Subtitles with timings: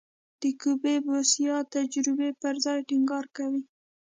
[0.41, 3.61] د کوفي بوسیا تجربه پر دې ټینګار کوي.